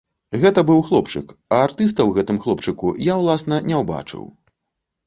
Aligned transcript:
Гэта 0.43 0.63
быў 0.69 0.79
хлопчык, 0.87 1.35
а 1.53 1.59
артыста 1.67 2.01
ў 2.07 2.17
гэтым 2.17 2.41
хлопчыку 2.47 2.97
я, 3.13 3.21
уласна, 3.23 3.65
не 3.71 3.75
ўбачыў. 3.85 4.27